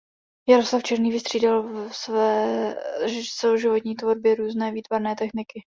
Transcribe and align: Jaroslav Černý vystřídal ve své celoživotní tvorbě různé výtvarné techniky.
Jaroslav 0.49 0.83
Černý 0.83 1.11
vystřídal 1.11 1.61
ve 1.63 1.93
své 1.93 2.35
celoživotní 3.37 3.95
tvorbě 3.95 4.35
různé 4.35 4.71
výtvarné 4.71 5.15
techniky. 5.15 5.59